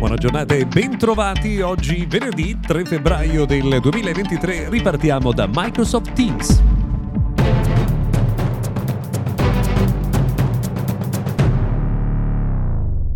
[0.00, 1.60] Buona giornata e bentrovati.
[1.60, 6.79] Oggi venerdì 3 febbraio del 2023 ripartiamo da Microsoft Teams.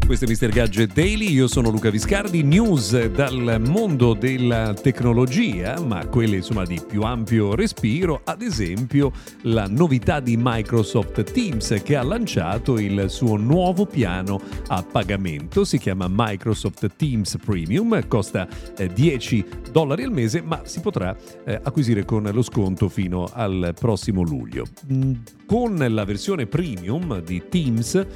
[0.06, 0.52] Questo è Mr.
[0.52, 6.78] Gadget Daily, io sono Luca Viscardi, news dal mondo della tecnologia, ma quelle insomma di
[6.86, 9.10] più ampio respiro, ad esempio
[9.44, 15.78] la novità di Microsoft Teams che ha lanciato il suo nuovo piano a pagamento, si
[15.78, 18.46] chiama Microsoft Teams Premium, costa
[18.76, 23.74] 10 eh, dollari al mese, ma si potrà eh, acquisire con lo sconto fino al
[23.80, 24.66] prossimo luglio.
[24.92, 25.12] Mm,
[25.46, 28.06] con la versione premium di Teams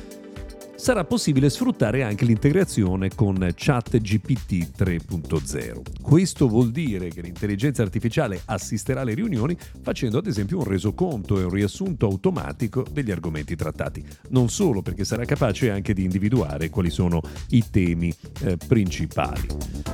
[0.79, 6.01] sarà possibile sfruttare anche l'integrazione con ChatGPT 3.0.
[6.01, 11.43] Questo vuol dire che l'intelligenza artificiale assisterà alle riunioni facendo ad esempio un resoconto e
[11.43, 16.91] un riassunto automatico degli argomenti trattati, non solo perché sarà capace anche di individuare quali
[16.91, 19.49] sono i temi eh, principali.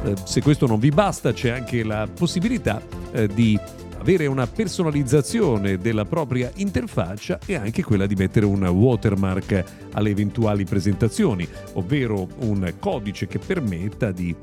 [0.04, 2.82] Eh, se questo non vi basta c'è anche la possibilità
[3.12, 3.58] eh, di
[3.98, 10.64] avere una personalizzazione della propria interfaccia e anche quella di mettere un watermark alle eventuali
[10.64, 14.34] presentazioni, ovvero un codice che permetta di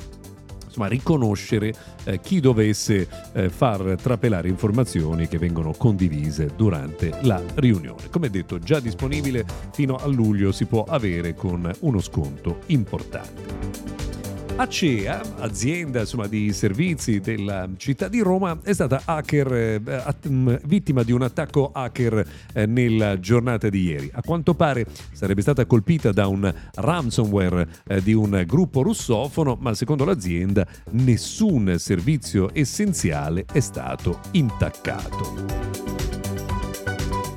[0.72, 1.74] insomma, riconoscere
[2.06, 8.10] eh, chi dovesse eh, far trapelare informazioni che vengono condivise durante la riunione.
[8.10, 14.11] Come detto, già disponibile fino a luglio si può avere con uno sconto importante.
[14.56, 19.82] Acea, azienda insomma, di servizi della città di Roma, è stata hacker, eh,
[20.30, 24.10] mm, vittima di un attacco hacker eh, nella giornata di ieri.
[24.14, 29.74] A quanto pare sarebbe stata colpita da un ransomware eh, di un gruppo russofono, ma
[29.74, 35.81] secondo l'azienda nessun servizio essenziale è stato intaccato.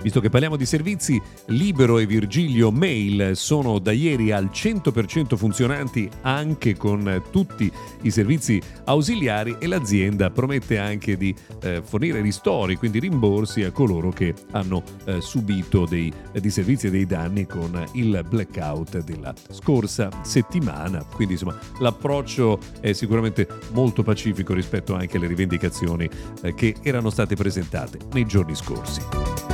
[0.04, 6.10] Visto che parliamo di servizi, Libero e Virgilio Mail sono da ieri al 100% funzionanti
[6.20, 7.72] anche con tutti
[8.03, 14.10] i servizi ausiliari e l'azienda promette anche di eh, fornire ristori, quindi rimborsi a coloro
[14.10, 16.12] che hanno eh, subito dei
[16.48, 21.03] servizi e dei danni con il blackout della scorsa settimana.
[21.03, 26.06] Quindi insomma l'approccio è sicuramente molto pacifico rispetto anche alle rivendicazioni
[26.42, 29.53] eh, che erano state presentate nei giorni scorsi.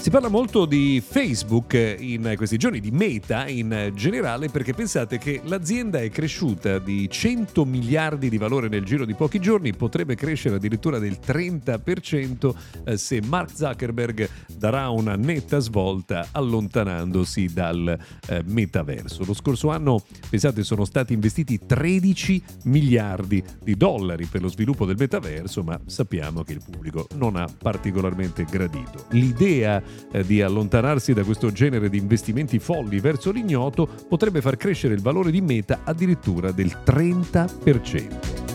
[0.00, 5.40] Si parla molto di Facebook in questi giorni, di Meta in generale, perché pensate che
[5.44, 10.54] l'azienda è cresciuta di 100 miliardi di valore nel giro di pochi giorni, potrebbe crescere
[10.54, 12.54] addirittura del 30%
[12.84, 17.98] eh, se Mark Zuckerberg darà una netta svolta allontanandosi dal
[18.28, 19.24] eh, metaverso.
[19.24, 24.96] Lo scorso anno, pensate, sono stati investiti 13 miliardi di dollari per lo sviluppo del
[24.96, 29.04] metaverso, ma sappiamo che il pubblico non ha particolarmente gradito.
[29.10, 29.82] L'idea
[30.12, 35.02] eh, di allontanarsi da questo genere di investimenti folli verso l'ignoto potrebbe far crescere il
[35.02, 38.46] valore di Meta addirittura del 30%.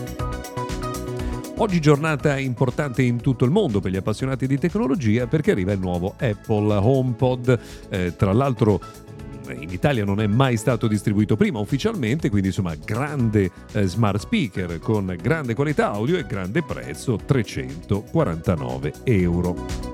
[1.56, 5.78] Oggi giornata importante in tutto il mondo per gli appassionati di tecnologia perché arriva il
[5.78, 8.80] nuovo Apple HomePod, eh, tra l'altro
[9.52, 14.78] in Italia non è mai stato distribuito prima ufficialmente, quindi insomma grande eh, smart speaker
[14.78, 19.93] con grande qualità audio e grande prezzo 349 euro.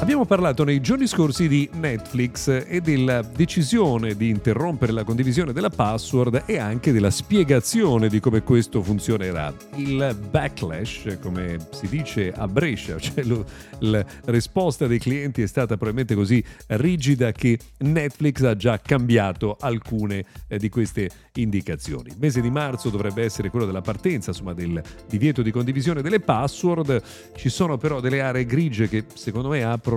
[0.00, 5.70] Abbiamo parlato nei giorni scorsi di Netflix e della decisione di interrompere la condivisione della
[5.70, 9.52] password e anche della spiegazione di come questo funzionerà.
[9.74, 13.44] Il backlash, come si dice a Brescia, cioè lo,
[13.80, 20.24] la risposta dei clienti è stata probabilmente così rigida che Netflix ha già cambiato alcune
[20.46, 22.10] eh, di queste indicazioni.
[22.10, 26.20] Il mese di marzo dovrebbe essere quello della partenza, insomma, del divieto di condivisione delle
[26.20, 27.02] password.
[27.34, 29.87] Ci sono però delle aree grigie che secondo me aprono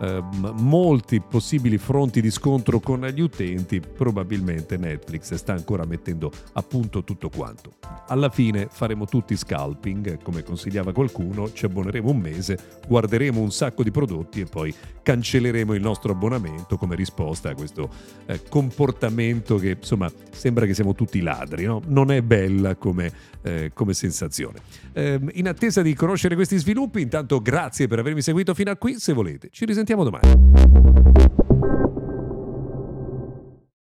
[0.00, 0.22] eh,
[0.54, 3.80] molti possibili fronti di scontro con gli utenti.
[3.80, 7.74] Probabilmente Netflix sta ancora mettendo a punto tutto quanto.
[8.08, 13.82] Alla fine faremo tutti scalping, come consigliava qualcuno, ci abboneremo un mese, guarderemo un sacco
[13.82, 17.88] di prodotti e poi cancelleremo il nostro abbonamento come risposta a questo
[18.26, 21.80] eh, comportamento che insomma sembra che siamo tutti ladri, no?
[21.86, 23.12] non è bella come,
[23.42, 24.58] eh, come sensazione.
[24.92, 28.98] Eh, in attesa di conoscere questi sviluppi, intanto grazie per avermi seguito fino a qui,
[28.98, 30.85] se volete ci risentiamo domani.